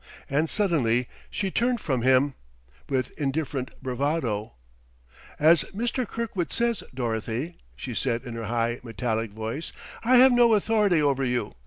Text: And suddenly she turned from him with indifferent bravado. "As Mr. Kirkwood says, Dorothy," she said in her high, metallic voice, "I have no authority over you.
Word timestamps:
And 0.31 0.49
suddenly 0.49 1.07
she 1.29 1.51
turned 1.51 1.79
from 1.79 2.01
him 2.01 2.33
with 2.89 3.11
indifferent 3.21 3.69
bravado. 3.83 4.53
"As 5.37 5.63
Mr. 5.75 6.07
Kirkwood 6.07 6.51
says, 6.51 6.81
Dorothy," 6.91 7.59
she 7.75 7.93
said 7.93 8.23
in 8.23 8.33
her 8.33 8.45
high, 8.45 8.79
metallic 8.81 9.29
voice, 9.29 9.71
"I 10.03 10.15
have 10.15 10.31
no 10.31 10.53
authority 10.55 11.03
over 11.03 11.23
you. 11.23 11.53